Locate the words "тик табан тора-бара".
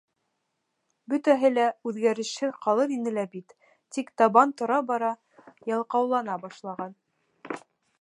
3.99-5.15